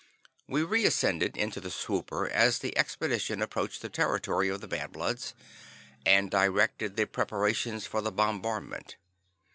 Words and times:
We 0.47 0.63
reascended 0.63 1.37
into 1.37 1.61
the 1.61 1.69
swooper 1.69 2.27
as 2.27 2.57
the 2.57 2.75
expedition 2.75 3.39
approached 3.39 3.83
the 3.83 3.87
territory 3.89 4.49
of 4.49 4.59
the 4.59 4.67
Bad 4.67 4.91
Bloods, 4.93 5.35
and 6.07 6.31
directed 6.31 6.95
the 6.95 7.05
preparations 7.05 7.85
for 7.85 8.01
the 8.01 8.11
bombardment. 8.11 8.95